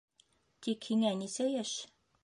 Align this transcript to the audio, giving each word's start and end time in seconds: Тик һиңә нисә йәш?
Тик 0.67 0.89
һиңә 0.93 1.13
нисә 1.21 1.51
йәш? 1.55 1.79